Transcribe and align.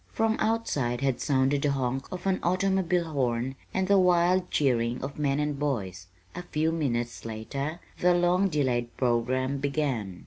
From 0.11 0.35
outside 0.39 1.01
had 1.01 1.21
sounded 1.21 1.61
the 1.61 1.73
honk 1.73 2.11
of 2.11 2.25
an 2.25 2.39
automobile 2.41 3.11
horn 3.11 3.53
and 3.71 3.87
the 3.87 3.99
wild 3.99 4.49
cheering 4.49 4.99
of 5.03 5.19
men 5.19 5.39
and 5.39 5.59
boys. 5.59 6.07
A 6.33 6.41
few 6.41 6.71
minutes 6.71 7.23
later 7.23 7.79
the 7.99 8.15
long 8.15 8.49
delayed 8.49 8.97
programme 8.97 9.59
began. 9.59 10.19